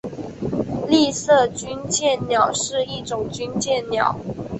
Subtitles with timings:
[0.89, 4.19] 丽色军舰鸟是一种军舰鸟。